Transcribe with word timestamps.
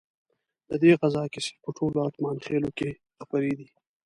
ددې 0.69 0.91
غزا 0.99 1.23
کیسې 1.33 1.53
په 1.63 1.69
ټولو 1.77 1.97
اتمانخيلو 2.07 2.69
کې 2.77 2.89
خپرې 3.23 3.51
دي. 3.59 3.67